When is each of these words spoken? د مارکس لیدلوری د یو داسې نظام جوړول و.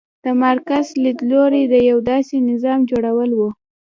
د 0.23 0.25
مارکس 0.41 0.87
لیدلوری 1.03 1.63
د 1.67 1.73
یو 1.89 1.97
داسې 2.11 2.35
نظام 2.49 2.79
جوړول 2.91 3.29
و. 3.35 3.41